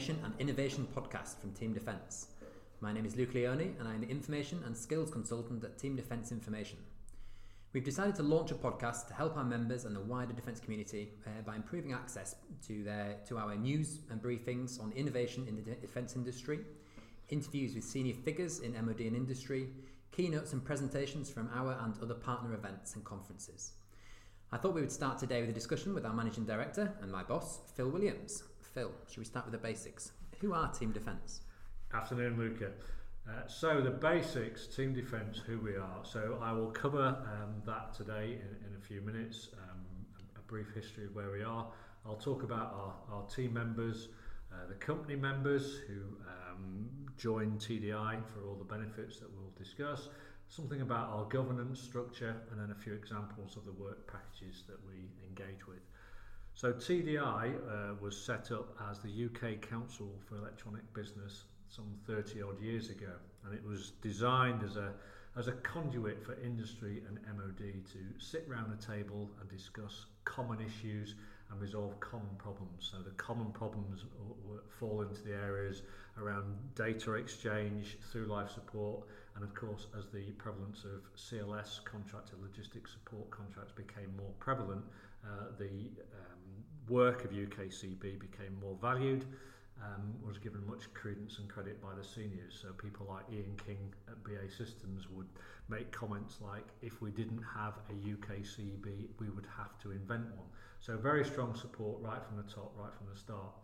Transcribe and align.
information 0.00 0.24
and 0.24 0.40
innovation 0.40 0.88
podcast 0.96 1.38
from 1.38 1.52
Team 1.52 1.74
Defence. 1.74 2.28
My 2.80 2.90
name 2.90 3.04
is 3.04 3.16
Luca 3.16 3.34
Leone 3.34 3.76
and 3.78 3.86
I'm 3.86 4.00
the 4.00 4.08
Information 4.08 4.62
and 4.64 4.74
Skills 4.74 5.10
Consultant 5.10 5.62
at 5.62 5.76
Team 5.76 5.94
Defence 5.94 6.32
Information. 6.32 6.78
We've 7.74 7.84
decided 7.84 8.14
to 8.14 8.22
launch 8.22 8.50
a 8.50 8.54
podcast 8.54 9.08
to 9.08 9.14
help 9.14 9.36
our 9.36 9.44
members 9.44 9.84
and 9.84 9.94
the 9.94 10.00
wider 10.00 10.32
defence 10.32 10.58
community 10.58 11.10
uh, 11.26 11.42
by 11.44 11.54
improving 11.54 11.92
access 11.92 12.36
to, 12.66 12.82
their, 12.82 13.18
to 13.28 13.36
our 13.36 13.54
news 13.56 13.98
and 14.08 14.22
briefings 14.22 14.82
on 14.82 14.90
innovation 14.92 15.44
in 15.46 15.54
the 15.54 15.62
defence 15.74 16.16
industry, 16.16 16.60
interviews 17.28 17.74
with 17.74 17.84
senior 17.84 18.14
figures 18.14 18.60
in 18.60 18.72
MOD 18.72 19.00
and 19.00 19.14
industry, 19.14 19.68
keynotes 20.12 20.54
and 20.54 20.64
presentations 20.64 21.28
from 21.28 21.50
our 21.54 21.76
and 21.84 21.94
other 22.02 22.14
partner 22.14 22.54
events 22.54 22.94
and 22.94 23.04
conferences. 23.04 23.72
I 24.50 24.56
thought 24.56 24.74
we 24.74 24.80
would 24.80 24.90
start 24.90 25.18
today 25.18 25.42
with 25.42 25.50
a 25.50 25.52
discussion 25.52 25.92
with 25.92 26.06
our 26.06 26.14
managing 26.14 26.46
director 26.46 26.90
and 27.02 27.12
my 27.12 27.22
boss, 27.22 27.60
Phil 27.76 27.90
Williams. 27.90 28.44
Phil, 28.72 28.92
should 29.08 29.18
we 29.18 29.24
start 29.24 29.46
with 29.46 29.52
the 29.52 29.58
basics? 29.58 30.12
Who 30.40 30.52
are 30.54 30.70
Team 30.70 30.92
Defence? 30.92 31.40
Afternoon, 31.92 32.38
Luca. 32.38 32.70
Uh, 33.28 33.46
so 33.48 33.80
the 33.80 33.90
basics, 33.90 34.66
team 34.68 34.94
defence, 34.94 35.38
who 35.38 35.58
we 35.58 35.76
are. 35.76 36.00
So 36.04 36.38
I 36.40 36.52
will 36.52 36.70
cover 36.70 37.04
um, 37.06 37.62
that 37.66 37.94
today 37.94 38.38
in, 38.40 38.68
in, 38.68 38.76
a 38.80 38.86
few 38.86 39.00
minutes. 39.00 39.48
Um, 39.54 39.80
a, 40.36 40.40
brief 40.50 40.66
history 40.74 41.04
of 41.04 41.14
where 41.14 41.30
we 41.30 41.42
are. 41.42 41.66
I'll 42.06 42.16
talk 42.16 42.42
about 42.42 42.74
our, 42.74 43.16
our 43.16 43.26
team 43.28 43.52
members, 43.52 44.08
uh, 44.52 44.66
the 44.68 44.74
company 44.74 45.14
members 45.14 45.78
who 45.86 46.00
um, 46.28 46.88
join 47.16 47.52
TDI 47.58 48.20
for 48.32 48.48
all 48.48 48.56
the 48.56 48.64
benefits 48.64 49.20
that 49.20 49.28
we'll 49.30 49.52
discuss, 49.56 50.08
something 50.48 50.80
about 50.80 51.08
our 51.10 51.24
governance 51.26 51.80
structure, 51.80 52.34
and 52.50 52.60
then 52.60 52.70
a 52.76 52.80
few 52.80 52.94
examples 52.94 53.56
of 53.56 53.64
the 53.64 53.72
work 53.72 54.10
packages 54.10 54.64
that 54.66 54.78
we 54.88 55.10
engage 55.28 55.68
with. 55.68 55.82
So 56.54 56.72
TDI 56.72 57.54
uh, 57.54 57.94
was 58.00 58.16
set 58.16 58.52
up 58.52 58.76
as 58.90 58.98
the 58.98 59.08
UK 59.08 59.60
Council 59.62 60.10
for 60.28 60.36
Electronic 60.36 60.82
Business 60.92 61.44
some 61.68 61.94
30 62.06 62.42
odd 62.42 62.60
years 62.60 62.90
ago, 62.90 63.12
and 63.44 63.54
it 63.54 63.64
was 63.64 63.92
designed 64.02 64.62
as 64.62 64.76
a 64.76 64.92
as 65.36 65.46
a 65.46 65.52
conduit 65.52 66.24
for 66.24 66.34
industry 66.42 67.02
and 67.06 67.18
MOD 67.36 67.58
to 67.92 67.98
sit 68.18 68.44
round 68.48 68.72
a 68.72 68.84
table 68.84 69.30
and 69.40 69.48
discuss 69.48 70.06
common 70.24 70.58
issues 70.60 71.14
and 71.50 71.60
resolve 71.60 71.98
common 72.00 72.34
problems. 72.36 72.90
So 72.90 72.98
the 72.98 73.12
common 73.12 73.52
problems 73.52 74.04
fall 74.78 75.02
into 75.02 75.22
the 75.22 75.34
areas 75.34 75.82
around 76.18 76.56
data 76.74 77.14
exchange, 77.14 77.96
through 78.10 78.26
life 78.26 78.50
support, 78.50 79.06
and 79.36 79.44
of 79.44 79.54
course, 79.54 79.86
as 79.96 80.06
the 80.12 80.32
prevalence 80.32 80.84
of 80.84 81.00
CLS 81.16 81.84
contracted 81.84 82.40
logistics 82.42 82.92
support 82.92 83.30
contracts 83.30 83.72
became 83.72 84.14
more 84.16 84.32
prevalent, 84.38 84.84
uh, 85.24 85.46
the 85.58 85.70
um, 86.14 86.39
work 86.90 87.24
of 87.24 87.30
UKCB 87.30 88.20
became 88.20 88.58
more 88.60 88.76
valued 88.80 89.24
um, 89.82 90.14
was 90.26 90.38
given 90.38 90.66
much 90.66 90.92
credence 90.94 91.38
and 91.38 91.48
credit 91.48 91.80
by 91.80 91.94
the 91.94 92.04
seniors. 92.04 92.58
So 92.60 92.72
people 92.72 93.06
like 93.08 93.24
Ian 93.32 93.56
King 93.64 93.92
at 94.08 94.22
BAE 94.24 94.48
Systems 94.48 95.08
would 95.10 95.26
make 95.68 95.90
comments 95.90 96.38
like, 96.40 96.66
if 96.82 97.00
we 97.00 97.10
didn't 97.10 97.42
have 97.54 97.74
a 97.88 97.92
UKCB, 97.92 99.08
we 99.18 99.28
would 99.30 99.46
have 99.56 99.78
to 99.82 99.92
invent 99.92 100.24
one. 100.36 100.48
So 100.80 100.96
very 100.96 101.24
strong 101.24 101.54
support 101.54 102.02
right 102.02 102.22
from 102.24 102.36
the 102.36 102.42
top, 102.42 102.74
right 102.76 102.92
from 102.94 103.06
the 103.12 103.18
start. 103.18 103.54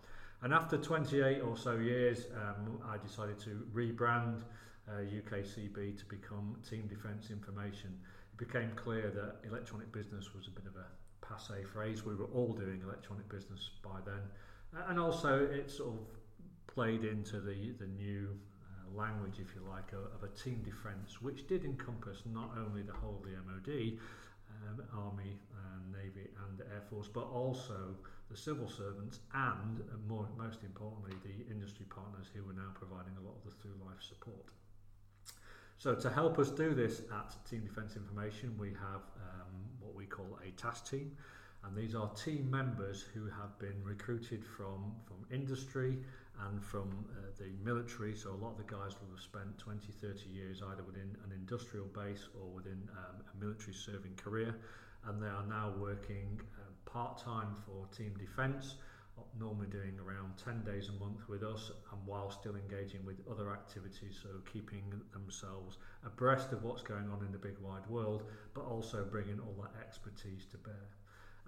And 0.43 0.53
after 0.53 0.77
28 0.77 1.41
or 1.41 1.57
so 1.57 1.77
years, 1.77 2.27
um, 2.37 2.79
I 2.87 2.99
decided 2.99 3.39
to 3.41 3.67
rebrand 3.75 4.43
uh, 4.89 5.01
UKCB 5.01 5.99
to 5.99 6.05
become 6.07 6.57
Team 6.69 6.87
Defence 6.87 7.31
Information. 7.31 7.99
It 8.33 8.39
became 8.39 8.71
clear 8.77 9.11
that 9.11 9.49
electronic 9.49 9.91
business 9.93 10.35
was 10.35 10.47
a 10.47 10.51
bit 10.51 10.67
of 10.67 10.77
a 10.77 10.87
passe 11.29 11.65
phrase. 11.73 12.05
We 12.05 12.15
were 12.15 12.31
all 12.35 12.53
doing 12.53 12.83
electronic 12.83 13.29
business 13.29 13.71
by 13.83 13.99
then. 14.05 14.23
And 14.89 14.99
also, 14.99 15.45
it 15.45 15.71
sort 15.71 15.95
of 15.95 15.99
played 16.67 17.05
into 17.05 17.41
the, 17.41 17.73
the 17.79 17.87
new 17.87 18.37
uh, 18.65 18.97
language, 18.97 19.39
if 19.41 19.55
you 19.55 19.63
like, 19.69 19.93
of, 19.93 20.05
of 20.15 20.23
a 20.23 20.33
team 20.37 20.63
defence, 20.63 21.23
which 21.23 21.47
did 21.47 21.65
encompass 21.65 22.23
not 22.27 22.51
only 22.59 22.83
the 22.83 22.93
whole 22.93 23.17
of 23.17 23.23
the 23.23 23.37
MOD, 23.47 23.99
um, 24.69 24.83
Army, 24.93 25.39
and 25.73 25.93
Navy, 25.93 26.29
and 26.49 26.61
Air 26.61 26.83
Force, 26.91 27.09
but 27.09 27.25
also 27.25 27.97
the 28.31 28.37
civil 28.37 28.69
servants 28.69 29.21
and, 29.35 29.81
uh, 29.81 29.97
more, 30.09 30.29
most 30.37 30.63
importantly, 30.63 31.15
the 31.23 31.51
industry 31.51 31.87
partners 31.89 32.27
who 32.35 32.49
are 32.51 32.55
now 32.55 32.73
providing 32.75 33.17
a 33.17 33.25
lot 33.25 33.37
of 33.39 33.45
the 33.45 33.57
through 33.63 33.79
life 33.85 34.03
support. 34.03 34.51
So, 35.79 35.95
to 35.95 36.11
help 36.11 36.39
us 36.39 36.51
do 36.51 36.75
this 36.75 37.03
at 37.13 37.37
Team 37.49 37.61
Defence 37.61 37.97
Information, 37.97 38.57
we 38.59 38.69
have 38.69 39.03
um, 39.17 39.53
what 39.81 39.95
we 39.95 40.07
call 40.07 40.39
a 40.47 40.51
task 40.53 40.91
team 40.91 41.13
and 41.67 41.77
these 41.77 41.95
are 41.95 42.09
team 42.11 42.49
members 42.51 43.03
who 43.13 43.25
have 43.27 43.59
been 43.59 43.83
recruited 43.83 44.45
from, 44.45 44.93
from 45.05 45.17
industry 45.33 45.99
and 46.47 46.63
from 46.63 47.05
uh, 47.11 47.31
the 47.39 47.51
military. 47.65 48.15
So 48.15 48.31
a 48.31 48.39
lot 48.39 48.53
of 48.53 48.59
the 48.59 48.73
guys 48.73 48.95
will 49.01 49.11
have 49.11 49.21
spent 49.21 49.59
20, 49.59 49.93
30 50.01 50.29
years 50.29 50.63
either 50.71 50.85
within 50.85 51.17
an 51.25 51.33
industrial 51.33 51.87
base 51.87 52.29
or 52.41 52.47
within 52.55 52.89
um, 52.93 53.23
a 53.35 53.45
military 53.45 53.75
serving 53.75 54.15
career. 54.15 54.55
And 55.07 55.21
they 55.21 55.27
are 55.27 55.47
now 55.49 55.75
working 55.79 56.41
uh, 56.59 56.91
part-time 56.91 57.57
for 57.65 57.87
Team 57.97 58.15
Defence, 58.19 58.77
normally 59.39 59.67
doing 59.67 59.99
around 59.99 60.33
10 60.43 60.63
days 60.65 60.89
a 60.89 61.05
month 61.05 61.29
with 61.29 61.43
us 61.43 61.71
and 61.93 62.07
while 62.07 62.31
still 62.31 62.55
engaging 62.57 63.05
with 63.05 63.17
other 63.31 63.51
activities, 63.51 64.19
so 64.23 64.29
keeping 64.51 64.85
themselves 65.13 65.79
abreast 66.05 66.53
of 66.53 66.63
what's 66.63 66.83
going 66.83 67.09
on 67.11 67.25
in 67.25 67.33
the 67.33 67.39
big 67.39 67.57
wide 67.61 67.87
world, 67.89 68.25
but 68.55 68.65
also 68.65 69.05
bringing 69.05 69.41
all 69.41 69.55
that 69.63 69.81
expertise 69.81 70.47
to 70.51 70.57
bear. 70.59 70.89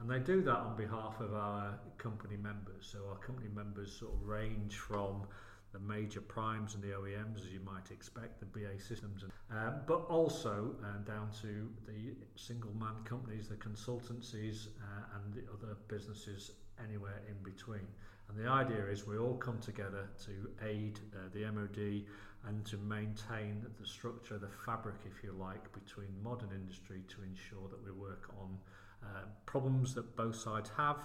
And 0.00 0.08
they 0.08 0.20
do 0.20 0.42
that 0.42 0.56
on 0.56 0.76
behalf 0.76 1.20
of 1.20 1.34
our 1.34 1.78
company 1.98 2.36
members. 2.36 2.88
So 2.92 3.00
our 3.10 3.18
company 3.18 3.48
members 3.54 3.92
sort 3.92 4.14
of 4.14 4.22
range 4.22 4.76
from 4.76 5.26
the 5.72 5.78
major 5.80 6.20
primes 6.20 6.74
and 6.74 6.82
the 6.82 6.88
OEMs, 6.88 7.44
as 7.44 7.52
you 7.52 7.60
might 7.60 7.90
expect, 7.90 8.40
the 8.40 8.46
BAE 8.46 8.78
systems, 8.78 9.24
um, 9.50 9.74
but 9.86 10.06
also 10.08 10.74
uh, 10.82 10.98
down 11.04 11.28
to 11.42 11.68
the 11.86 12.14
single 12.36 12.72
man 12.78 12.94
companies, 13.04 13.48
the 13.48 13.56
consultancies, 13.56 14.68
uh, 14.80 15.16
and 15.16 15.34
the 15.34 15.42
other 15.52 15.76
businesses 15.88 16.52
anywhere 16.84 17.22
in 17.28 17.36
between. 17.42 17.86
And 18.28 18.38
the 18.38 18.48
idea 18.48 18.86
is 18.86 19.06
we 19.06 19.16
all 19.16 19.36
come 19.36 19.58
together 19.58 20.08
to 20.26 20.66
aid 20.66 21.00
uh, 21.14 21.28
the 21.32 21.50
MOD 21.50 22.04
and 22.46 22.64
to 22.66 22.76
maintain 22.76 23.64
the 23.80 23.86
structure, 23.86 24.38
the 24.38 24.50
fabric, 24.66 24.96
if 25.06 25.22
you 25.24 25.32
like, 25.32 25.72
between 25.72 26.08
modern 26.22 26.50
industry 26.54 27.02
to 27.08 27.22
ensure 27.22 27.68
that 27.68 27.82
we 27.84 27.90
work 27.90 28.30
on 28.40 28.58
uh, 29.02 29.24
problems 29.46 29.94
that 29.94 30.16
both 30.16 30.36
sides 30.36 30.70
have 30.76 30.98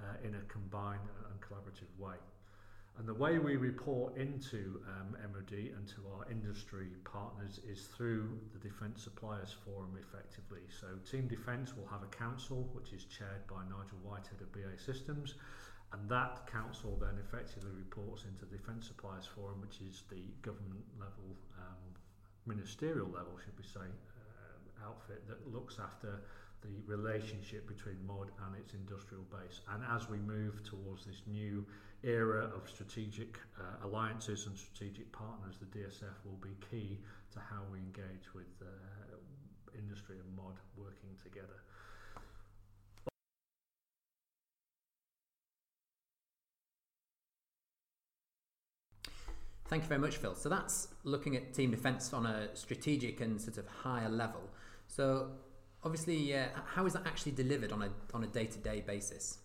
uh, 0.00 0.26
in 0.26 0.34
a 0.34 0.40
combined 0.48 1.08
and 1.30 1.40
collaborative 1.40 1.98
way. 1.98 2.16
And 2.96 3.08
the 3.08 3.14
way 3.14 3.38
we 3.38 3.56
report 3.56 4.16
into 4.16 4.80
um, 4.86 5.16
MOD 5.32 5.52
and 5.52 5.86
to 5.88 6.06
our 6.14 6.30
industry 6.30 6.88
partners 7.04 7.58
is 7.68 7.88
through 7.96 8.38
the 8.52 8.58
Defence 8.60 9.02
Suppliers 9.02 9.54
Forum 9.64 9.98
effectively. 9.98 10.62
So 10.70 10.86
Team 11.10 11.26
Defence 11.26 11.74
will 11.76 11.88
have 11.88 12.02
a 12.04 12.16
council 12.16 12.70
which 12.72 12.92
is 12.92 13.04
chaired 13.04 13.46
by 13.48 13.62
Nigel 13.64 13.98
Whitehead 14.04 14.40
of 14.40 14.52
BAE 14.52 14.78
Systems 14.78 15.34
and 15.92 16.08
that 16.08 16.46
council 16.50 16.98
then 17.00 17.18
effectively 17.22 17.70
reports 17.76 18.24
into 18.30 18.46
the 18.46 18.58
Defence 18.58 18.86
Suppliers 18.86 19.26
Forum 19.26 19.60
which 19.60 19.80
is 19.80 20.02
the 20.10 20.30
government 20.42 20.84
level, 20.98 21.34
um, 21.58 21.82
ministerial 22.46 23.08
level 23.08 23.38
should 23.42 23.58
we 23.58 23.64
say, 23.64 23.86
uh, 23.90 24.86
outfit 24.86 25.26
that 25.26 25.52
looks 25.52 25.78
after 25.82 26.22
the 26.64 26.96
relationship 26.96 27.68
between 27.68 27.96
MOD 28.06 28.30
and 28.46 28.56
its 28.56 28.72
industrial 28.72 29.24
base. 29.30 29.60
And 29.72 29.82
as 29.94 30.08
we 30.08 30.18
move 30.18 30.62
towards 30.64 31.04
this 31.04 31.22
new 31.26 31.64
era 32.02 32.50
of 32.56 32.68
strategic 32.68 33.38
uh, 33.60 33.86
alliances 33.86 34.46
and 34.46 34.56
strategic 34.56 35.12
partners, 35.12 35.56
the 35.60 35.66
DSF 35.66 36.16
will 36.24 36.40
be 36.40 36.56
key 36.70 37.00
to 37.32 37.38
how 37.38 37.62
we 37.70 37.78
engage 37.78 38.32
with 38.34 38.48
uh, 38.62 38.66
industry 39.78 40.16
and 40.18 40.36
MOD 40.36 40.56
working 40.76 41.10
together. 41.22 41.60
Thank 49.66 49.82
you 49.82 49.88
very 49.88 50.00
much, 50.00 50.18
Phil. 50.18 50.34
So 50.34 50.48
that's 50.48 50.88
looking 51.04 51.36
at 51.36 51.54
team 51.54 51.70
defence 51.70 52.12
on 52.12 52.26
a 52.26 52.54
strategic 52.54 53.20
and 53.20 53.40
sort 53.40 53.56
of 53.56 53.66
higher 53.66 54.10
level. 54.10 54.42
So 54.86 55.30
obviously, 55.84 56.36
uh, 56.36 56.46
how 56.74 56.86
is 56.86 56.94
that 56.94 57.06
actually 57.06 57.32
delivered 57.32 57.72
on 57.72 57.82
a 57.82 57.90
on 58.12 58.24
a 58.24 58.26
day 58.26 58.46
to 58.46 58.58
day 58.58 58.82
basis? 58.86 59.38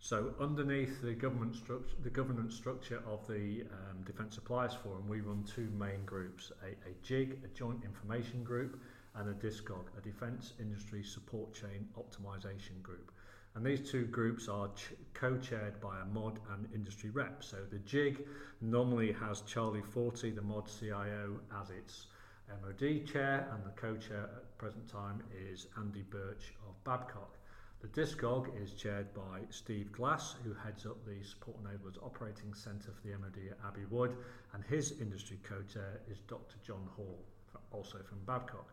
So 0.00 0.34
underneath 0.40 1.02
the 1.02 1.12
government 1.12 1.56
structure, 1.56 1.96
the 2.02 2.10
governance 2.10 2.54
structure 2.54 3.02
of 3.06 3.26
the 3.26 3.64
um, 3.72 4.02
Defence 4.04 4.36
Suppliers 4.36 4.74
Forum, 4.74 5.08
we 5.08 5.20
run 5.20 5.44
two 5.44 5.68
main 5.76 6.04
groups: 6.04 6.52
a, 6.62 6.68
a 6.88 6.94
JIG, 7.02 7.40
a 7.44 7.48
Joint 7.48 7.84
Information 7.84 8.44
Group, 8.44 8.80
and 9.16 9.28
a 9.28 9.34
DISCOG, 9.34 9.84
a 9.96 10.00
Defence 10.00 10.54
Industry 10.60 11.02
Support 11.02 11.54
Chain 11.54 11.88
Optimisation 11.96 12.80
Group. 12.82 13.10
And 13.54 13.66
these 13.66 13.90
two 13.90 14.04
groups 14.04 14.46
are 14.46 14.68
ch- 14.68 14.92
co-chaired 15.14 15.80
by 15.80 15.98
a 16.00 16.04
mod 16.04 16.38
and 16.52 16.68
industry 16.72 17.10
rep. 17.10 17.42
So 17.42 17.56
the 17.68 17.78
JIG 17.78 18.24
normally 18.60 19.10
has 19.12 19.40
Charlie 19.40 19.82
Forte, 19.82 20.30
the 20.30 20.42
mod 20.42 20.68
CIO, 20.78 21.40
as 21.60 21.70
its 21.70 22.06
MOD 22.62 23.06
chair, 23.06 23.48
and 23.52 23.64
the 23.64 23.80
co-chair 23.80 24.30
at 24.36 24.58
present 24.58 24.88
time 24.88 25.22
is 25.50 25.66
Andy 25.76 26.02
Birch 26.10 26.54
of 26.66 26.82
Babcock. 26.84 27.36
The 27.80 27.88
DISCOG 27.88 28.60
is 28.60 28.72
chaired 28.72 29.12
by 29.14 29.40
Steve 29.50 29.92
Glass, 29.92 30.34
who 30.44 30.52
heads 30.52 30.84
up 30.84 30.96
the 31.04 31.22
Support 31.24 31.58
Enablers 31.62 32.02
Operating 32.02 32.52
Centre 32.54 32.90
for 32.92 33.06
the 33.06 33.16
MOD 33.16 33.38
at 33.50 33.58
Abbey 33.66 33.84
Wood, 33.90 34.16
and 34.54 34.64
his 34.64 35.00
industry 35.00 35.38
co-chair 35.42 36.00
is 36.10 36.18
Dr 36.26 36.56
John 36.66 36.88
Hall, 36.96 37.18
also 37.70 37.98
from 37.98 38.18
Babcock. 38.26 38.72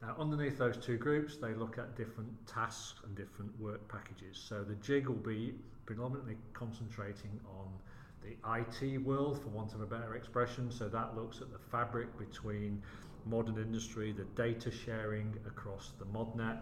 Now, 0.00 0.14
underneath 0.18 0.58
those 0.58 0.76
two 0.76 0.96
groups, 0.96 1.36
they 1.36 1.54
look 1.54 1.78
at 1.78 1.96
different 1.96 2.30
tasks 2.46 3.00
and 3.04 3.16
different 3.16 3.58
work 3.60 3.86
packages. 3.88 4.38
So 4.38 4.62
the 4.62 4.74
JIG 4.76 5.08
will 5.08 5.16
be 5.16 5.54
predominantly 5.84 6.36
concentrating 6.52 7.40
on 7.46 7.68
the 8.22 8.36
IT 8.58 8.98
world, 8.98 9.40
for 9.40 9.48
want 9.48 9.74
of 9.74 9.80
a 9.80 9.86
better 9.86 10.14
expression. 10.16 10.70
So 10.70 10.88
that 10.88 11.16
looks 11.16 11.40
at 11.40 11.52
the 11.52 11.58
fabric 11.58 12.16
between 12.18 12.82
modern 13.26 13.58
industry, 13.58 14.12
the 14.12 14.24
data 14.40 14.70
sharing 14.70 15.34
across 15.46 15.92
the 15.98 16.04
ModNet, 16.06 16.58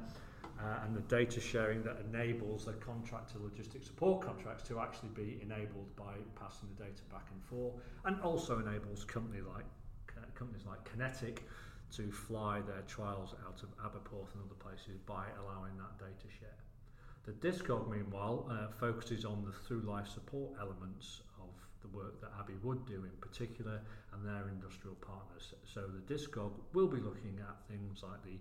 uh, 0.60 0.84
and 0.84 0.96
the 0.96 1.00
data 1.02 1.40
sharing 1.40 1.82
that 1.82 1.98
enables 2.08 2.66
the 2.66 2.72
contractor 2.74 3.38
logistics 3.40 3.86
support 3.86 4.24
contracts 4.24 4.66
to 4.68 4.78
actually 4.80 5.10
be 5.10 5.38
enabled 5.42 5.94
by 5.96 6.14
passing 6.40 6.68
the 6.76 6.84
data 6.84 7.02
back 7.10 7.26
and 7.32 7.42
forth, 7.44 7.74
and 8.04 8.20
also 8.20 8.58
enables 8.58 9.04
company 9.04 9.40
like 9.54 9.64
uh, 10.16 10.20
companies 10.34 10.64
like 10.66 10.88
QinetiQ 10.88 11.38
to 11.96 12.10
fly 12.10 12.60
their 12.60 12.82
trials 12.86 13.34
out 13.46 13.62
of 13.62 13.68
Aberporth 13.78 14.32
and 14.34 14.42
other 14.44 14.58
places 14.58 14.98
by 15.06 15.26
allowing 15.40 15.76
that 15.76 15.98
data 15.98 16.32
share. 16.40 16.58
The 17.24 17.32
DISCOG, 17.32 17.90
meanwhile, 17.90 18.46
uh, 18.50 18.68
focuses 18.78 19.24
on 19.24 19.44
the 19.44 19.52
through 19.66 19.80
life 19.80 20.08
support 20.08 20.52
elements 20.60 21.22
the 21.84 21.96
work 21.96 22.20
that 22.20 22.30
Abbey 22.40 22.58
Wood 22.62 22.86
do 22.86 23.04
in 23.04 23.16
particular 23.20 23.80
and 24.12 24.24
their 24.24 24.48
industrial 24.48 24.96
partners. 24.96 25.54
So 25.64 25.82
the 25.86 26.02
DISCOG 26.12 26.52
will 26.72 26.88
be 26.88 27.00
looking 27.00 27.38
at 27.40 27.56
things 27.68 28.02
like 28.02 28.22
the 28.24 28.38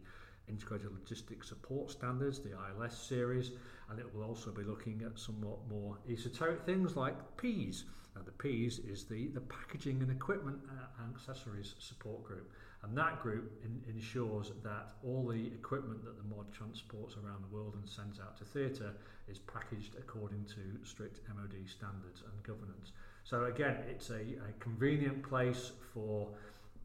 Integrated 0.50 0.92
Logistics 0.92 1.50
Support 1.50 1.92
Standards, 1.92 2.40
the 2.40 2.52
ILS 2.52 2.98
series, 2.98 3.52
and 3.90 4.00
it 4.00 4.14
will 4.14 4.24
also 4.24 4.52
be 4.52 4.64
looking 4.64 5.02
at 5.06 5.18
somewhat 5.18 5.60
more 5.70 5.98
esoteric 6.10 6.66
things 6.66 6.96
like 6.96 7.16
PEAS. 7.38 7.86
Now, 8.16 8.22
the 8.24 8.32
PEAS 8.32 8.80
is 8.80 9.06
the, 9.06 9.28
the 9.28 9.42
Packaging 9.42 10.02
and 10.02 10.12
Equipment 10.12 10.60
uh, 10.70 11.04
and 11.04 11.16
Accessories 11.16 11.76
Support 11.80 12.24
Group, 12.26 12.52
and 12.84 12.98
that 12.98 13.22
group 13.22 13.52
in, 13.64 13.82
ensures 13.90 14.52
that 14.64 14.96
all 15.04 15.28
the 15.28 15.48
equipment 15.48 16.04
that 16.04 16.18
the 16.18 16.36
mod 16.36 16.52
transports 16.52 17.16
around 17.16 17.44
the 17.44 17.56
world 17.56 17.76
and 17.80 17.90
sends 17.90 18.20
out 18.20 18.38
to 18.38 18.44
theatre 18.44 18.94
is 19.28 19.40
packaged 19.40 19.96
according 19.98 20.44
to 20.46 20.86
strict 20.86 21.22
MOD 21.30 21.68
standards 21.68 22.24
and 22.30 22.44
governance. 22.44 22.92
So 23.24 23.46
again, 23.46 23.78
it's 23.90 24.10
a, 24.10 24.16
a 24.16 24.54
convenient 24.60 25.24
place 25.24 25.72
for 25.94 26.30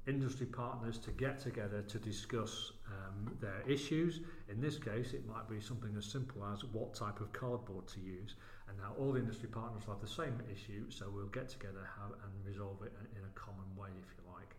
industry 0.07 0.47
partners 0.47 0.99
to 0.99 1.11
get 1.11 1.39
together 1.39 1.83
to 1.83 1.99
discuss 1.99 2.73
um, 2.87 3.37
their 3.41 3.63
issues. 3.69 4.21
In 4.49 4.61
this 4.61 4.79
case, 4.79 5.13
it 5.13 5.27
might 5.27 5.49
be 5.51 5.61
something 5.61 5.95
as 5.99 6.07
simple 6.07 6.43
as 6.53 6.65
what 6.65 6.95
type 6.95 7.21
of 7.21 7.33
cardboard 7.33 7.87
to 7.89 8.01
use. 8.01 8.37
And 8.69 8.79
now 8.79 8.93
all 8.99 9.13
the 9.13 9.21
industry 9.21 9.49
partners 9.49 9.83
have 9.87 10.01
the 10.01 10.07
same 10.07 10.41
issue, 10.53 10.91
so 10.91 11.11
we'll 11.15 11.27
get 11.27 11.49
together 11.49 11.89
have, 12.01 12.13
and 12.13 12.33
resolve 12.47 12.83
it 12.85 12.93
in 13.17 13.25
a 13.25 13.39
common 13.39 13.67
way, 13.77 13.89
if 13.89 14.15
you 14.17 14.33
like. 14.33 14.55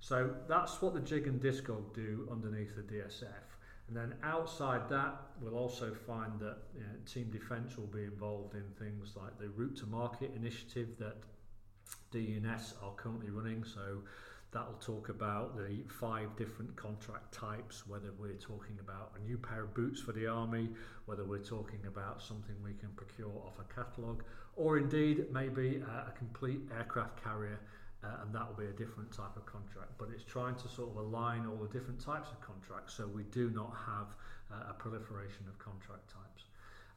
So 0.00 0.30
that's 0.48 0.80
what 0.80 0.94
the 0.94 1.00
Jig 1.00 1.26
and 1.26 1.40
DISCOG 1.40 1.94
do 1.94 2.28
underneath 2.30 2.76
the 2.76 2.82
DSF. 2.82 3.55
And 3.88 3.96
then 3.96 4.14
outside 4.22 4.88
that, 4.90 5.14
we'll 5.40 5.56
also 5.56 5.94
find 5.94 6.38
that 6.40 6.58
you 6.74 6.80
know, 6.80 6.86
Team 7.06 7.30
Defence 7.30 7.76
will 7.76 7.86
be 7.86 8.02
involved 8.02 8.54
in 8.54 8.64
things 8.78 9.14
like 9.16 9.38
the 9.38 9.48
Route 9.48 9.76
to 9.78 9.86
Market 9.86 10.32
initiative 10.34 10.88
that 10.98 11.16
DE&S 12.10 12.74
are 12.82 12.92
currently 12.94 13.30
running. 13.30 13.64
So 13.64 14.00
That'll 14.56 14.80
talk 14.80 15.10
about 15.10 15.56
the 15.56 15.82
five 16.00 16.34
different 16.36 16.74
contract 16.76 17.34
types, 17.34 17.86
whether 17.86 18.12
we're 18.18 18.40
talking 18.40 18.78
about 18.80 19.12
a 19.18 19.22
new 19.26 19.36
pair 19.36 19.64
of 19.64 19.74
boots 19.74 20.00
for 20.00 20.12
the 20.12 20.26
army, 20.26 20.70
whether 21.04 21.24
we're 21.24 21.44
talking 21.44 21.80
about 21.86 22.22
something 22.22 22.54
we 22.64 22.72
can 22.72 22.88
procure 22.90 23.32
off 23.44 23.58
a 23.58 23.74
catalogue, 23.74 24.22
or 24.54 24.78
indeed 24.78 25.26
maybe 25.30 25.82
a, 25.86 26.08
a 26.08 26.14
complete 26.16 26.60
aircraft 26.74 27.22
carrier, 27.22 27.60
uh, 28.04 28.22
and 28.22 28.34
that 28.34 28.46
will 28.46 28.56
be 28.56 28.68
a 28.68 28.76
different 28.76 29.12
type 29.12 29.36
of 29.36 29.46
contract. 29.46 29.92
But 29.98 30.08
it's 30.14 30.24
trying 30.24 30.56
to 30.56 30.68
sort 30.68 30.90
of 30.90 30.96
align 30.96 31.46
all 31.46 31.56
the 31.56 31.72
different 31.72 32.00
types 32.00 32.28
of 32.30 32.40
contracts 32.40 32.94
so 32.94 33.06
we 33.06 33.24
do 33.24 33.50
not 33.50 33.72
have 33.86 34.08
uh, 34.52 34.70
a 34.70 34.74
proliferation 34.74 35.44
of 35.48 35.58
contract 35.58 36.08
types. 36.08 36.44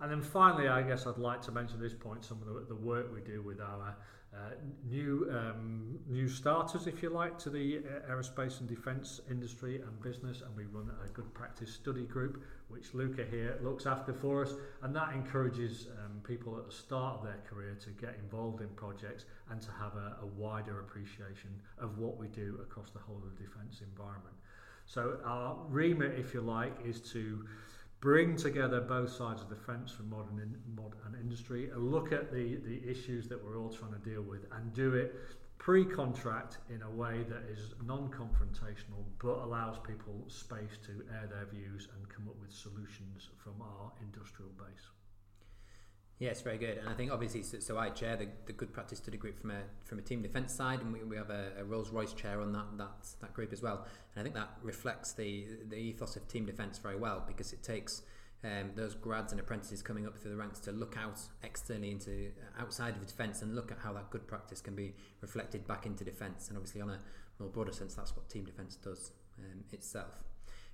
And 0.01 0.11
then 0.11 0.21
finally, 0.21 0.67
I 0.67 0.81
guess 0.81 1.05
I'd 1.07 1.17
like 1.17 1.41
to 1.43 1.51
mention 1.51 1.77
at 1.77 1.81
this 1.81 1.93
point 1.93 2.23
some 2.23 2.41
of 2.41 2.47
the, 2.47 2.73
the 2.73 2.75
work 2.75 3.13
we 3.13 3.21
do 3.21 3.41
with 3.41 3.59
our 3.59 3.95
uh, 4.31 4.51
new 4.87 5.27
um, 5.31 5.99
new 6.07 6.27
starters, 6.27 6.85
if 6.85 7.01
you 7.01 7.09
like, 7.09 7.39
to 7.39 7.49
the 7.49 7.79
uh, 7.79 8.11
aerospace 8.11 8.59
and 8.59 8.69
defence 8.69 9.21
industry 9.29 9.81
and 9.81 10.01
business, 10.01 10.41
and 10.41 10.55
we 10.55 10.65
run 10.65 10.91
a 11.03 11.09
good 11.09 11.33
practice 11.33 11.73
study 11.73 12.05
group, 12.05 12.43
which 12.67 12.93
Luca 12.93 13.25
here 13.29 13.57
looks 13.63 13.87
after 13.87 14.13
for 14.13 14.43
us, 14.45 14.53
and 14.83 14.95
that 14.95 15.13
encourages 15.13 15.87
um, 16.05 16.21
people 16.21 16.57
at 16.57 16.65
the 16.67 16.71
start 16.71 17.17
of 17.17 17.23
their 17.23 17.41
career 17.49 17.75
to 17.83 17.89
get 17.91 18.15
involved 18.23 18.61
in 18.61 18.69
projects 18.69 19.25
and 19.49 19.59
to 19.61 19.71
have 19.71 19.95
a, 19.95 20.17
a 20.21 20.25
wider 20.37 20.79
appreciation 20.81 21.49
of 21.79 21.97
what 21.97 22.17
we 22.17 22.27
do 22.27 22.59
across 22.61 22.91
the 22.91 22.99
whole 22.99 23.17
of 23.17 23.35
the 23.35 23.43
defence 23.43 23.81
environment. 23.81 24.35
So 24.85 25.17
our 25.25 25.57
remit, 25.69 26.19
if 26.19 26.33
you 26.33 26.41
like, 26.41 26.73
is 26.85 27.01
to 27.13 27.45
bring 28.01 28.35
together 28.35 28.79
both 28.79 29.11
sides 29.11 29.41
of 29.41 29.49
the 29.49 29.55
fence 29.55 29.91
from 29.91 30.09
modern 30.09 30.39
in, 30.39 30.55
mod 30.75 30.95
and 31.05 31.15
industry 31.15 31.69
and 31.69 31.91
look 31.91 32.11
at 32.11 32.31
the, 32.31 32.55
the 32.65 32.81
issues 32.89 33.27
that 33.27 33.43
we're 33.43 33.59
all 33.59 33.69
trying 33.69 33.91
to 33.91 33.99
deal 33.99 34.21
with 34.21 34.45
and 34.53 34.73
do 34.73 34.93
it 34.93 35.19
pre-contract 35.57 36.59
in 36.69 36.81
a 36.83 36.89
way 36.89 37.25
that 37.27 37.43
is 37.51 37.73
non-confrontational 37.85 39.03
but 39.21 39.39
allows 39.43 39.77
people 39.85 40.23
space 40.29 40.77
to 40.85 41.03
air 41.13 41.27
their 41.29 41.45
views 41.51 41.89
and 41.95 42.07
come 42.09 42.27
up 42.29 42.35
with 42.39 42.51
solutions 42.51 43.29
from 43.43 43.61
our 43.61 43.91
industrial 44.01 44.51
base. 44.57 44.98
Yes, 46.19 46.41
very 46.41 46.57
good. 46.57 46.77
And 46.77 46.89
I 46.89 46.93
think 46.93 47.13
obviously, 47.13 47.43
so, 47.43 47.59
so 47.59 47.77
I 47.77 47.89
chair 47.89 48.17
the, 48.17 48.27
the 48.45 48.51
good 48.51 48.73
practice 48.73 48.99
study 48.99 49.17
group 49.17 49.39
from 49.39 49.51
a 49.51 49.61
from 49.85 49.99
a 49.99 50.01
team 50.01 50.21
defence 50.21 50.53
side, 50.53 50.81
and 50.81 50.91
we, 50.91 51.01
we 51.03 51.15
have 51.15 51.29
a, 51.29 51.53
a 51.57 51.63
Rolls 51.63 51.91
Royce 51.91 52.13
chair 52.13 52.41
on 52.41 52.51
that 52.51 52.77
that 52.77 53.07
that 53.21 53.33
group 53.33 53.53
as 53.53 53.61
well. 53.61 53.85
And 54.13 54.19
I 54.19 54.23
think 54.23 54.35
that 54.35 54.49
reflects 54.61 55.13
the 55.13 55.45
the 55.69 55.77
ethos 55.77 56.17
of 56.17 56.27
team 56.27 56.45
defence 56.45 56.77
very 56.77 56.97
well 56.97 57.23
because 57.25 57.53
it 57.53 57.63
takes 57.63 58.01
um, 58.43 58.71
those 58.75 58.95
grads 58.95 59.31
and 59.31 59.39
apprentices 59.39 59.81
coming 59.81 60.05
up 60.05 60.17
through 60.17 60.31
the 60.31 60.37
ranks 60.37 60.59
to 60.61 60.73
look 60.73 60.97
out 60.97 61.19
externally 61.41 61.91
into 61.91 62.31
outside 62.59 62.95
of 62.97 63.05
defence 63.05 63.41
and 63.41 63.55
look 63.55 63.71
at 63.71 63.77
how 63.79 63.93
that 63.93 64.09
good 64.09 64.27
practice 64.27 64.59
can 64.59 64.75
be 64.75 64.93
reflected 65.21 65.65
back 65.67 65.85
into 65.85 66.03
defence. 66.03 66.49
And 66.49 66.57
obviously, 66.57 66.81
on 66.81 66.89
a 66.89 66.99
more 67.39 67.49
broader 67.49 67.71
sense, 67.71 67.95
that's 67.95 68.13
what 68.13 68.27
team 68.27 68.43
defence 68.43 68.75
does 68.75 69.13
um, 69.39 69.63
itself. 69.71 70.28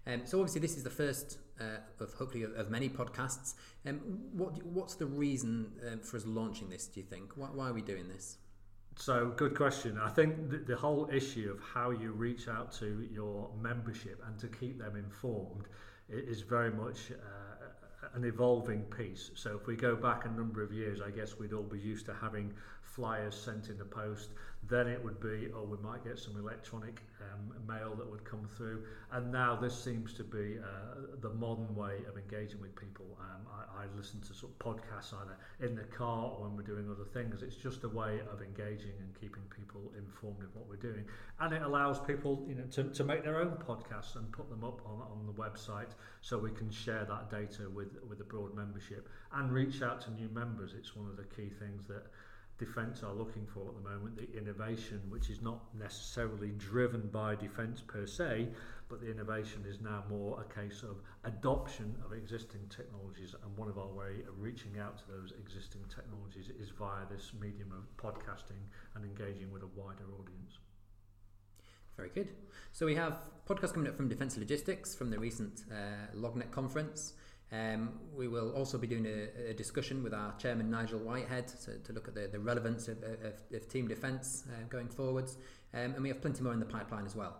Um, 0.07 0.21
so 0.25 0.39
obviously 0.39 0.61
this 0.61 0.77
is 0.77 0.83
the 0.83 0.89
first 0.89 1.39
uh, 1.59 1.77
of 1.99 2.13
hopefully 2.13 2.43
of, 2.43 2.53
of 2.53 2.69
many 2.69 2.89
podcasts. 2.89 3.55
Um, 3.85 3.99
what 4.33 4.61
what's 4.63 4.95
the 4.95 5.05
reason 5.05 5.71
um, 5.91 5.99
for 5.99 6.17
us 6.17 6.25
launching 6.25 6.69
this? 6.69 6.87
Do 6.87 6.99
you 6.99 7.05
think? 7.05 7.31
Why, 7.35 7.47
why, 7.47 7.69
are 7.69 7.73
we 7.73 7.81
doing 7.81 8.07
this? 8.07 8.37
So 8.97 9.33
good 9.35 9.55
question. 9.55 9.97
I 9.97 10.09
think 10.09 10.49
the, 10.49 10.57
the 10.57 10.75
whole 10.75 11.09
issue 11.11 11.51
of 11.51 11.59
how 11.61 11.91
you 11.91 12.11
reach 12.11 12.47
out 12.47 12.71
to 12.73 13.07
your 13.11 13.49
membership 13.59 14.21
and 14.27 14.37
to 14.39 14.47
keep 14.47 14.79
them 14.79 14.95
informed 14.95 15.67
is 16.09 16.41
very 16.41 16.71
much. 16.71 17.11
Uh, 17.11 17.65
an 18.13 18.23
evolving 18.23 18.81
piece. 18.83 19.31
So 19.35 19.57
if 19.59 19.67
we 19.67 19.75
go 19.75 19.95
back 19.95 20.25
a 20.25 20.29
number 20.29 20.61
of 20.63 20.71
years, 20.71 21.01
I 21.01 21.09
guess 21.11 21.37
we'd 21.37 21.53
all 21.53 21.63
be 21.63 21.79
used 21.79 22.05
to 22.05 22.13
having 22.13 22.53
flyers 22.95 23.35
sent 23.35 23.67
in 23.67 23.77
the 23.77 23.85
post. 23.85 24.29
Then 24.67 24.87
it 24.87 25.03
would 25.03 25.19
be, 25.19 25.49
oh, 25.53 25.63
we 25.63 25.77
might 25.77 26.03
get 26.03 26.17
some 26.17 26.37
electronic 26.37 27.01
um, 27.21 27.53
mail 27.67 27.93
that 27.95 28.09
would 28.09 28.25
come 28.25 28.47
through. 28.57 28.83
And 29.11 29.31
now 29.31 29.55
this 29.55 29.77
seems 29.77 30.13
to 30.13 30.23
be 30.23 30.57
uh, 30.57 31.01
the 31.21 31.29
modern 31.29 31.75
way 31.75 31.99
of 32.09 32.17
engaging 32.17 32.61
with 32.61 32.75
people. 32.75 33.05
Um, 33.19 33.45
I, 33.53 33.83
I 33.83 33.85
listen 33.95 34.21
to 34.21 34.33
sort 34.33 34.53
of 34.53 34.57
podcasts 34.57 35.13
either 35.13 35.37
in 35.59 35.75
the 35.75 35.83
car 35.83 36.31
or 36.31 36.47
when 36.47 36.57
we're 36.57 36.63
doing 36.63 36.89
other 36.89 37.05
things. 37.13 37.43
It's 37.43 37.55
just 37.55 37.83
a 37.83 37.89
way 37.89 38.21
of 38.31 38.41
engaging 38.41 38.93
and 38.99 39.13
keeping 39.21 39.43
people 39.55 39.91
informed 39.95 40.41
of 40.41 40.55
what 40.55 40.67
we're 40.67 40.77
doing. 40.77 41.05
And 41.39 41.53
it 41.53 41.61
allows 41.61 41.99
people, 41.99 42.43
you 42.47 42.55
know, 42.55 42.65
to, 42.71 42.85
to 42.85 43.03
make 43.03 43.23
their 43.23 43.39
own 43.39 43.57
podcasts 43.67 44.15
and 44.15 44.31
put 44.31 44.49
them 44.49 44.63
up 44.63 44.81
on, 44.85 45.01
on 45.01 45.27
the 45.27 45.33
website 45.33 45.93
so 46.21 46.39
we 46.39 46.51
can 46.51 46.71
share 46.71 47.05
that 47.05 47.29
data 47.29 47.69
with, 47.69 47.97
with 48.09 48.17
the 48.17 48.23
broad 48.23 48.55
membership 48.55 49.09
and 49.33 49.51
reach 49.51 49.83
out 49.83 50.01
to 50.01 50.11
new 50.11 50.29
members. 50.29 50.73
It's 50.75 50.95
one 50.95 51.07
of 51.07 51.17
the 51.17 51.25
key 51.35 51.51
things 51.59 51.83
that 51.87 52.07
defence 52.57 53.03
are 53.03 53.13
looking 53.13 53.45
for 53.45 53.67
at 53.67 53.75
the 53.75 53.89
moment, 53.89 54.15
the 54.15 54.37
innovation, 54.37 55.01
which 55.09 55.29
is 55.29 55.41
not 55.41 55.59
necessarily 55.77 56.51
driven 56.57 57.09
by 57.11 57.35
defence 57.35 57.81
per 57.81 58.05
se, 58.05 58.47
but 58.87 59.01
the 59.01 59.11
innovation 59.11 59.63
is 59.67 59.81
now 59.81 60.03
more 60.09 60.41
a 60.41 60.53
case 60.53 60.83
of 60.83 61.01
adoption 61.23 61.95
of 62.05 62.13
existing 62.13 62.61
technologies. 62.69 63.35
And 63.43 63.57
one 63.57 63.67
of 63.67 63.77
our 63.77 63.87
way 63.87 64.21
of 64.27 64.39
reaching 64.39 64.79
out 64.79 64.97
to 64.99 65.03
those 65.07 65.33
existing 65.39 65.81
technologies 65.93 66.49
is 66.59 66.69
via 66.69 67.05
this 67.09 67.31
medium 67.39 67.71
of 67.71 67.83
podcasting 67.97 68.63
and 68.95 69.03
engaging 69.03 69.51
with 69.51 69.63
a 69.63 69.67
wider 69.75 70.05
audience. 70.19 70.59
Very 71.97 72.09
good. 72.09 72.31
So 72.73 72.85
we 72.85 72.95
have 72.95 73.19
podcast 73.47 73.73
coming 73.73 73.87
up 73.87 73.95
from 73.95 74.09
Defence 74.09 74.37
Logistics 74.37 74.95
from 74.95 75.09
the 75.09 75.17
recent 75.17 75.63
uh, 75.71 76.13
LogNet 76.15 76.51
conference. 76.51 77.13
Um, 77.51 77.99
we 78.15 78.27
will 78.27 78.51
also 78.51 78.77
be 78.77 78.87
doing 78.87 79.05
a, 79.05 79.51
a, 79.51 79.53
discussion 79.53 80.03
with 80.03 80.13
our 80.13 80.33
chairman 80.37 80.71
Nigel 80.71 80.99
Whitehead 80.99 81.47
to, 81.47 81.77
to 81.77 81.93
look 81.93 82.07
at 82.07 82.15
the, 82.15 82.27
the 82.27 82.39
relevance 82.39 82.87
of, 82.87 82.97
of, 83.03 83.33
of 83.53 83.69
team 83.69 83.87
defence 83.87 84.45
uh, 84.49 84.63
going 84.67 84.87
forwards, 84.87 85.37
um, 85.73 85.93
and 85.93 86.01
we 86.01 86.09
have 86.09 86.21
plenty 86.21 86.41
more 86.41 86.53
in 86.53 86.59
the 86.59 86.65
pipeline 86.65 87.05
as 87.05 87.15
well. 87.15 87.37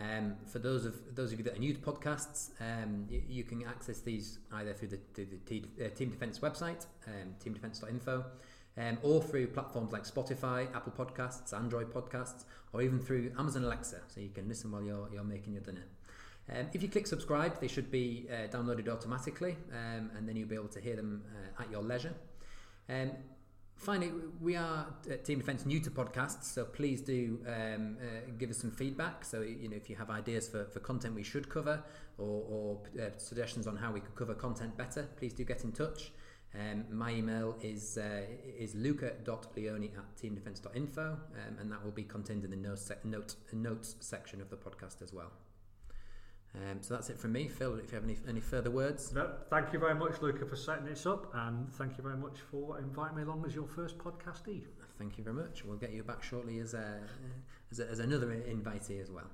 Um, 0.00 0.34
for 0.46 0.58
those 0.58 0.86
of 0.86 1.14
those 1.14 1.32
of 1.32 1.38
you 1.38 1.44
that 1.44 1.56
are 1.56 1.60
new 1.60 1.74
to 1.74 1.78
podcasts, 1.78 2.50
um, 2.60 3.06
you, 3.08 3.22
you, 3.28 3.44
can 3.44 3.64
access 3.64 4.00
these 4.00 4.40
either 4.52 4.72
through 4.72 4.88
the, 4.88 4.98
the, 5.14 5.26
the 5.46 5.84
uh, 5.84 5.88
Team 5.90 6.10
Defence 6.10 6.40
website, 6.40 6.86
um, 7.06 7.34
teamdefence.info, 7.44 8.24
um, 8.76 8.98
or 9.02 9.22
through 9.22 9.48
platforms 9.48 9.92
like 9.92 10.04
Spotify, 10.04 10.74
Apple 10.74 10.92
Podcasts, 10.96 11.52
Android 11.52 11.92
Podcasts, 11.92 12.44
or 12.72 12.82
even 12.82 12.98
through 12.98 13.30
Amazon 13.38 13.64
Alexa, 13.64 14.00
so 14.08 14.20
you 14.20 14.30
can 14.30 14.48
listen 14.48 14.72
while 14.72 14.82
you're, 14.82 15.08
you're 15.12 15.22
making 15.22 15.52
your 15.52 15.62
dinner. 15.62 15.84
Um, 16.50 16.66
if 16.72 16.82
you 16.82 16.88
click 16.88 17.06
subscribe, 17.06 17.60
they 17.60 17.68
should 17.68 17.90
be 17.90 18.26
uh, 18.30 18.48
downloaded 18.48 18.88
automatically, 18.88 19.56
um, 19.72 20.10
and 20.16 20.28
then 20.28 20.36
you'll 20.36 20.48
be 20.48 20.54
able 20.54 20.68
to 20.68 20.80
hear 20.80 20.96
them 20.96 21.22
uh, 21.58 21.62
at 21.62 21.70
your 21.70 21.82
leisure. 21.82 22.14
Um, 22.88 23.12
finally, 23.76 24.12
we 24.40 24.56
are 24.56 24.86
at 25.10 25.24
Team 25.24 25.38
Defence 25.38 25.64
new 25.64 25.80
to 25.80 25.90
podcasts, 25.90 26.44
so 26.44 26.64
please 26.64 27.00
do 27.00 27.38
um, 27.46 27.96
uh, 27.98 28.30
give 28.38 28.50
us 28.50 28.58
some 28.58 28.70
feedback. 28.70 29.24
So, 29.24 29.40
you 29.40 29.68
know, 29.68 29.76
if 29.76 29.88
you 29.88 29.96
have 29.96 30.10
ideas 30.10 30.46
for, 30.48 30.66
for 30.66 30.80
content 30.80 31.14
we 31.14 31.22
should 31.22 31.48
cover 31.48 31.82
or, 32.18 32.44
or 32.48 32.78
uh, 33.00 33.10
suggestions 33.16 33.66
on 33.66 33.76
how 33.76 33.90
we 33.90 34.00
could 34.00 34.14
cover 34.14 34.34
content 34.34 34.76
better, 34.76 35.08
please 35.16 35.32
do 35.32 35.44
get 35.44 35.64
in 35.64 35.72
touch. 35.72 36.12
Um, 36.54 36.84
my 36.90 37.10
email 37.10 37.56
is 37.62 37.98
uh, 37.98 38.22
is 38.56 38.76
luca.leone 38.76 39.84
at 39.84 40.16
teamdefence.info, 40.22 41.02
um, 41.02 41.58
and 41.58 41.72
that 41.72 41.82
will 41.82 41.90
be 41.90 42.04
contained 42.04 42.44
in 42.44 42.50
the 42.50 42.56
notes, 42.56 42.92
note, 43.02 43.34
notes 43.52 43.96
section 43.98 44.40
of 44.40 44.50
the 44.50 44.56
podcast 44.56 45.02
as 45.02 45.12
well. 45.12 45.32
Um, 46.56 46.80
so 46.80 46.94
that's 46.94 47.10
it 47.10 47.18
from 47.18 47.32
me. 47.32 47.48
Phil, 47.48 47.74
if 47.74 47.90
you 47.90 47.96
have 47.96 48.04
any, 48.04 48.16
any 48.28 48.40
further 48.40 48.70
words. 48.70 49.12
No, 49.12 49.28
thank 49.50 49.72
you 49.72 49.78
very 49.78 49.94
much, 49.94 50.22
Luca, 50.22 50.46
for 50.46 50.56
setting 50.56 50.84
this 50.84 51.04
up, 51.04 51.32
and 51.34 51.72
thank 51.72 51.98
you 51.98 52.02
very 52.02 52.16
much 52.16 52.38
for 52.50 52.78
inviting 52.78 53.16
me 53.16 53.22
along 53.24 53.44
as 53.46 53.54
your 53.54 53.66
first 53.66 53.98
podcastee. 53.98 54.62
Thank 54.98 55.18
you 55.18 55.24
very 55.24 55.34
much. 55.34 55.64
We'll 55.64 55.76
get 55.76 55.92
you 55.92 56.04
back 56.04 56.22
shortly 56.22 56.60
as, 56.60 56.74
a, 56.74 57.00
as, 57.72 57.80
a, 57.80 57.90
as 57.90 57.98
another 57.98 58.28
invitee 58.28 59.02
as 59.02 59.10
well. 59.10 59.26